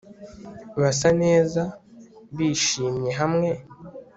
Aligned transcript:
basa 0.81 1.09
neza 1.23 1.61
bishimye 2.35 3.11
hamwe 3.19 3.49